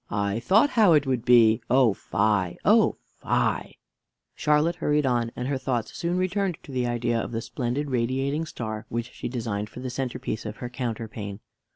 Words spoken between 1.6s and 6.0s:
Oh, fie! Oh, fie!" Charlotte hurried on; and her thoughts